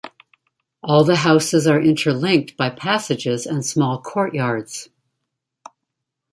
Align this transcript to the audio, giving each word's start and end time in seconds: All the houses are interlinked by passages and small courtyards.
All 0.81 1.03
the 1.03 1.17
houses 1.17 1.67
are 1.67 1.79
interlinked 1.79 2.57
by 2.57 2.71
passages 2.71 3.45
and 3.45 3.63
small 3.63 4.01
courtyards. 4.01 4.89